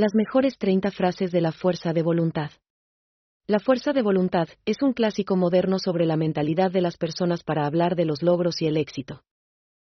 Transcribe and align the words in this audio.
Las 0.00 0.14
mejores 0.14 0.56
30 0.56 0.92
frases 0.92 1.30
de 1.30 1.42
la 1.42 1.52
fuerza 1.52 1.92
de 1.92 2.00
voluntad. 2.00 2.52
La 3.46 3.58
fuerza 3.58 3.92
de 3.92 4.00
voluntad 4.00 4.48
es 4.64 4.80
un 4.80 4.94
clásico 4.94 5.36
moderno 5.36 5.78
sobre 5.78 6.06
la 6.06 6.16
mentalidad 6.16 6.70
de 6.70 6.80
las 6.80 6.96
personas 6.96 7.42
para 7.44 7.66
hablar 7.66 7.96
de 7.96 8.06
los 8.06 8.22
logros 8.22 8.62
y 8.62 8.66
el 8.66 8.78
éxito. 8.78 9.22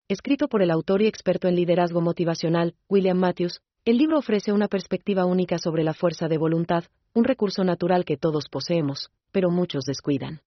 Escrito 0.08 0.48
por 0.48 0.62
el 0.62 0.70
autor 0.70 1.02
y 1.02 1.06
experto 1.06 1.48
en 1.48 1.56
liderazgo 1.56 2.00
motivacional, 2.00 2.76
William 2.88 3.18
Matthews, 3.18 3.60
el 3.84 3.98
libro 3.98 4.16
ofrece 4.16 4.52
una 4.52 4.68
perspectiva 4.68 5.26
única 5.26 5.58
sobre 5.58 5.84
la 5.84 5.92
fuerza 5.92 6.28
de 6.28 6.38
voluntad, 6.38 6.84
un 7.12 7.24
recurso 7.24 7.62
natural 7.62 8.06
que 8.06 8.16
todos 8.16 8.48
poseemos, 8.48 9.10
pero 9.32 9.50
muchos 9.50 9.84
descuidan. 9.84 10.40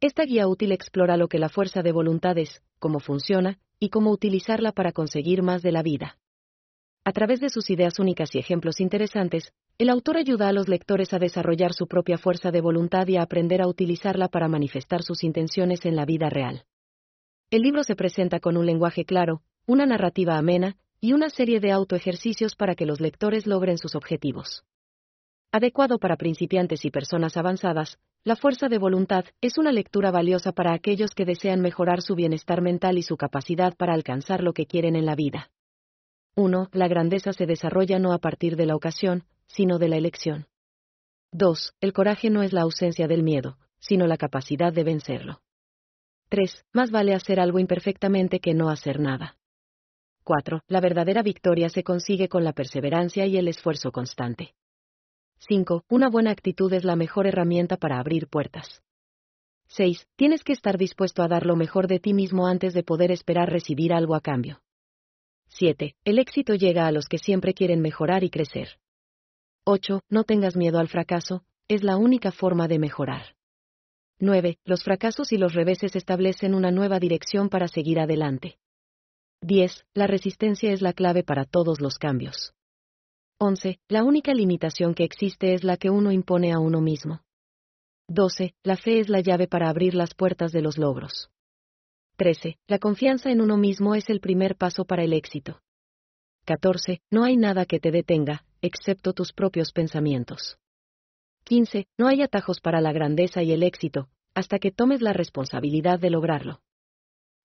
Esta 0.00 0.24
guía 0.24 0.48
útil 0.48 0.72
explora 0.72 1.18
lo 1.18 1.28
que 1.28 1.38
la 1.38 1.50
fuerza 1.50 1.82
de 1.82 1.92
voluntad 1.92 2.38
es, 2.38 2.62
cómo 2.78 3.00
funciona, 3.00 3.58
y 3.78 3.90
cómo 3.90 4.10
utilizarla 4.10 4.72
para 4.72 4.92
conseguir 4.92 5.42
más 5.42 5.60
de 5.60 5.72
la 5.72 5.82
vida. 5.82 6.16
A 7.04 7.12
través 7.12 7.40
de 7.40 7.50
sus 7.50 7.68
ideas 7.68 7.98
únicas 7.98 8.32
y 8.34 8.38
ejemplos 8.38 8.80
interesantes, 8.80 9.52
el 9.76 9.90
autor 9.90 10.18
ayuda 10.18 10.46
a 10.46 10.52
los 10.52 10.68
lectores 10.68 11.12
a 11.12 11.18
desarrollar 11.18 11.72
su 11.72 11.88
propia 11.88 12.16
fuerza 12.16 12.52
de 12.52 12.60
voluntad 12.60 13.08
y 13.08 13.16
a 13.16 13.22
aprender 13.22 13.60
a 13.60 13.66
utilizarla 13.66 14.28
para 14.28 14.46
manifestar 14.46 15.02
sus 15.02 15.24
intenciones 15.24 15.84
en 15.84 15.96
la 15.96 16.04
vida 16.04 16.30
real. 16.30 16.64
El 17.50 17.62
libro 17.62 17.82
se 17.82 17.96
presenta 17.96 18.38
con 18.38 18.56
un 18.56 18.66
lenguaje 18.66 19.04
claro, 19.04 19.42
una 19.66 19.84
narrativa 19.84 20.38
amena, 20.38 20.76
y 21.00 21.12
una 21.12 21.28
serie 21.28 21.58
de 21.58 21.72
autoejercicios 21.72 22.54
para 22.54 22.76
que 22.76 22.86
los 22.86 23.00
lectores 23.00 23.48
logren 23.48 23.78
sus 23.78 23.96
objetivos. 23.96 24.62
Adecuado 25.50 25.98
para 25.98 26.16
principiantes 26.16 26.84
y 26.84 26.92
personas 26.92 27.36
avanzadas, 27.36 27.98
La 28.24 28.36
fuerza 28.36 28.68
de 28.68 28.78
voluntad 28.78 29.24
es 29.40 29.58
una 29.58 29.72
lectura 29.72 30.12
valiosa 30.12 30.52
para 30.52 30.72
aquellos 30.72 31.10
que 31.10 31.24
desean 31.24 31.60
mejorar 31.60 32.02
su 32.02 32.14
bienestar 32.14 32.62
mental 32.62 32.96
y 32.96 33.02
su 33.02 33.16
capacidad 33.16 33.76
para 33.76 33.94
alcanzar 33.94 34.44
lo 34.44 34.52
que 34.52 34.66
quieren 34.66 34.94
en 34.94 35.06
la 35.06 35.16
vida. 35.16 35.50
1. 36.34 36.70
La 36.72 36.88
grandeza 36.88 37.34
se 37.34 37.44
desarrolla 37.44 37.98
no 37.98 38.14
a 38.14 38.18
partir 38.18 38.56
de 38.56 38.64
la 38.64 38.74
ocasión, 38.74 39.24
sino 39.46 39.78
de 39.78 39.88
la 39.88 39.96
elección. 39.96 40.46
2. 41.32 41.74
El 41.80 41.92
coraje 41.92 42.30
no 42.30 42.42
es 42.42 42.54
la 42.54 42.62
ausencia 42.62 43.06
del 43.06 43.22
miedo, 43.22 43.58
sino 43.78 44.06
la 44.06 44.16
capacidad 44.16 44.72
de 44.72 44.82
vencerlo. 44.82 45.42
3. 46.30 46.64
Más 46.72 46.90
vale 46.90 47.12
hacer 47.12 47.38
algo 47.38 47.58
imperfectamente 47.58 48.40
que 48.40 48.54
no 48.54 48.70
hacer 48.70 48.98
nada. 48.98 49.36
4. 50.24 50.62
La 50.68 50.80
verdadera 50.80 51.22
victoria 51.22 51.68
se 51.68 51.84
consigue 51.84 52.30
con 52.30 52.44
la 52.44 52.54
perseverancia 52.54 53.26
y 53.26 53.36
el 53.36 53.48
esfuerzo 53.48 53.92
constante. 53.92 54.54
5. 55.40 55.84
Una 55.90 56.08
buena 56.08 56.30
actitud 56.30 56.72
es 56.72 56.84
la 56.84 56.96
mejor 56.96 57.26
herramienta 57.26 57.76
para 57.76 57.98
abrir 57.98 58.28
puertas. 58.28 58.82
6. 59.66 60.06
Tienes 60.16 60.44
que 60.44 60.54
estar 60.54 60.78
dispuesto 60.78 61.22
a 61.22 61.28
dar 61.28 61.44
lo 61.44 61.56
mejor 61.56 61.88
de 61.88 61.98
ti 61.98 62.14
mismo 62.14 62.46
antes 62.46 62.72
de 62.72 62.84
poder 62.84 63.10
esperar 63.10 63.50
recibir 63.50 63.92
algo 63.92 64.14
a 64.14 64.22
cambio. 64.22 64.61
7. 65.54 65.96
El 66.04 66.18
éxito 66.18 66.54
llega 66.54 66.86
a 66.86 66.92
los 66.92 67.06
que 67.06 67.18
siempre 67.18 67.52
quieren 67.52 67.80
mejorar 67.80 68.24
y 68.24 68.30
crecer. 68.30 68.78
8. 69.64 70.00
No 70.08 70.24
tengas 70.24 70.56
miedo 70.56 70.78
al 70.78 70.88
fracaso, 70.88 71.44
es 71.68 71.84
la 71.84 71.96
única 71.96 72.32
forma 72.32 72.68
de 72.68 72.78
mejorar. 72.78 73.36
9. 74.18 74.58
Los 74.64 74.82
fracasos 74.82 75.30
y 75.32 75.36
los 75.36 75.52
reveses 75.52 75.94
establecen 75.94 76.54
una 76.54 76.70
nueva 76.70 76.98
dirección 76.98 77.48
para 77.48 77.68
seguir 77.68 78.00
adelante. 78.00 78.58
10. 79.42 79.84
La 79.94 80.06
resistencia 80.06 80.72
es 80.72 80.80
la 80.80 80.94
clave 80.94 81.22
para 81.22 81.44
todos 81.44 81.80
los 81.80 81.98
cambios. 81.98 82.54
11. 83.38 83.78
La 83.88 84.04
única 84.04 84.32
limitación 84.32 84.94
que 84.94 85.04
existe 85.04 85.52
es 85.52 85.64
la 85.64 85.76
que 85.76 85.90
uno 85.90 86.12
impone 86.12 86.52
a 86.52 86.60
uno 86.60 86.80
mismo. 86.80 87.20
12. 88.08 88.54
La 88.62 88.76
fe 88.76 89.00
es 89.00 89.08
la 89.08 89.20
llave 89.20 89.48
para 89.48 89.68
abrir 89.68 89.94
las 89.94 90.14
puertas 90.14 90.52
de 90.52 90.62
los 90.62 90.78
logros. 90.78 91.30
13. 92.16 92.58
La 92.66 92.78
confianza 92.78 93.30
en 93.30 93.40
uno 93.40 93.56
mismo 93.56 93.94
es 93.94 94.10
el 94.10 94.20
primer 94.20 94.56
paso 94.56 94.84
para 94.84 95.02
el 95.02 95.12
éxito. 95.12 95.60
14. 96.44 97.00
No 97.10 97.24
hay 97.24 97.36
nada 97.36 97.66
que 97.66 97.80
te 97.80 97.90
detenga, 97.90 98.44
excepto 98.60 99.12
tus 99.12 99.32
propios 99.32 99.72
pensamientos. 99.72 100.58
15. 101.44 101.86
No 101.98 102.08
hay 102.08 102.22
atajos 102.22 102.60
para 102.60 102.80
la 102.80 102.92
grandeza 102.92 103.42
y 103.42 103.52
el 103.52 103.62
éxito, 103.62 104.08
hasta 104.34 104.58
que 104.58 104.70
tomes 104.70 105.02
la 105.02 105.12
responsabilidad 105.12 105.98
de 105.98 106.10
lograrlo. 106.10 106.60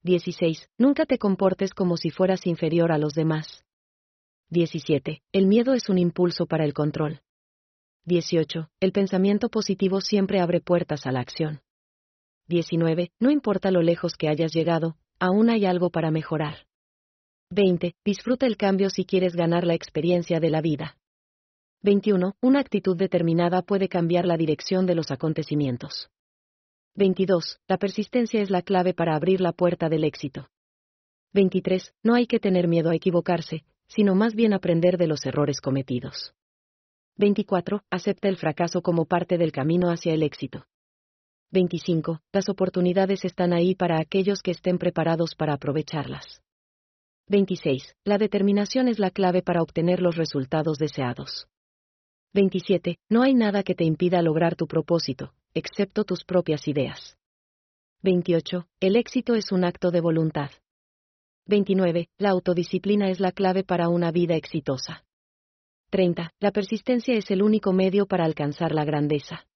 16. 0.04 0.70
Nunca 0.78 1.06
te 1.06 1.18
comportes 1.18 1.74
como 1.74 1.98
si 1.98 2.12
fueras 2.12 2.46
inferior 2.46 2.92
a 2.92 2.98
los 2.98 3.14
demás. 3.14 3.66
17. 4.50 5.22
El 5.32 5.48
miedo 5.48 5.74
es 5.74 5.90
un 5.90 5.98
impulso 5.98 6.46
para 6.46 6.64
el 6.64 6.74
control. 6.74 7.22
18. 8.06 8.70
El 8.80 8.92
pensamiento 8.94 9.50
positivo 9.50 10.00
siempre 10.00 10.40
abre 10.40 10.62
puertas 10.62 11.06
a 11.06 11.12
la 11.12 11.20
acción. 11.20 11.62
19. 12.48 13.12
No 13.20 13.32
importa 13.32 13.72
lo 13.72 13.82
lejos 13.82 14.16
que 14.16 14.30
hayas 14.30 14.54
llegado, 14.54 14.96
aún 15.20 15.50
hay 15.50 15.66
algo 15.66 15.90
para 15.90 16.12
mejorar. 16.12 16.68
20. 17.50 17.96
Disfruta 18.04 18.46
el 18.46 18.58
cambio 18.58 18.90
si 18.90 19.06
quieres 19.06 19.36
ganar 19.36 19.66
la 19.66 19.74
experiencia 19.74 20.40
de 20.40 20.50
la 20.50 20.62
vida. 20.62 20.98
21. 21.84 22.36
Una 22.42 22.60
actitud 22.60 22.98
determinada 22.98 23.62
puede 23.62 23.88
cambiar 23.88 24.26
la 24.26 24.36
dirección 24.36 24.86
de 24.86 24.96
los 24.96 25.12
acontecimientos. 25.12 26.10
22. 26.96 27.60
La 27.68 27.78
persistencia 27.78 28.42
es 28.42 28.50
la 28.50 28.62
clave 28.64 28.94
para 28.94 29.16
abrir 29.16 29.40
la 29.40 29.52
puerta 29.52 29.88
del 29.88 30.04
éxito. 30.04 30.50
23. 31.34 31.94
No 32.04 32.16
hay 32.16 32.26
que 32.26 32.40
tener 32.40 32.68
miedo 32.68 32.90
a 32.90 32.96
equivocarse, 32.96 33.64
sino 33.88 34.16
más 34.16 34.36
bien 34.36 34.54
aprender 34.54 34.98
de 34.98 35.08
los 35.08 35.26
errores 35.26 35.62
cometidos. 35.62 36.34
24. 37.18 37.84
Acepta 37.90 38.28
el 38.28 38.38
fracaso 38.38 38.82
como 38.82 39.06
parte 39.06 39.38
del 39.38 39.52
camino 39.52 39.90
hacia 39.90 40.14
el 40.14 40.24
éxito. 40.24 40.66
25. 41.52 42.20
Las 42.34 42.50
oportunidades 42.50 43.24
están 43.24 43.54
ahí 43.54 43.74
para 43.74 44.00
aquellos 44.00 44.42
que 44.42 44.52
estén 44.52 44.78
preparados 44.78 45.34
para 45.36 45.54
aprovecharlas. 45.54 46.42
26. 47.30 47.96
La 48.04 48.18
determinación 48.18 48.88
es 48.88 49.00
la 49.00 49.12
clave 49.12 49.42
para 49.42 49.62
obtener 49.62 50.02
los 50.02 50.18
resultados 50.18 50.78
deseados. 50.78 51.48
27. 52.34 52.98
No 53.10 53.24
hay 53.24 53.34
nada 53.34 53.64
que 53.64 53.76
te 53.76 53.86
impida 53.86 54.22
lograr 54.22 54.56
tu 54.56 54.68
propósito, 54.68 55.34
excepto 55.54 56.04
tus 56.04 56.26
propias 56.26 56.68
ideas. 56.68 57.18
28. 58.04 58.68
El 58.82 58.96
éxito 58.98 59.34
es 59.36 59.52
un 59.52 59.64
acto 59.64 59.90
de 59.92 60.02
voluntad. 60.02 60.52
29. 61.46 62.10
La 62.18 62.32
autodisciplina 62.32 63.10
es 63.10 63.22
la 63.22 63.32
clave 63.32 63.64
para 63.64 63.88
una 63.88 64.12
vida 64.12 64.36
exitosa. 64.36 65.06
30. 65.92 66.32
La 66.42 66.52
persistencia 66.52 67.16
es 67.16 67.32
el 67.32 67.42
único 67.42 67.72
medio 67.72 68.06
para 68.06 68.26
alcanzar 68.26 68.74
la 68.74 68.84
grandeza. 68.84 69.48